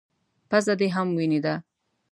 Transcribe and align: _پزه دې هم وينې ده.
_پزه 0.49 0.73
دې 0.79 0.87
هم 0.95 1.07
وينې 1.17 1.39
ده. 1.45 1.53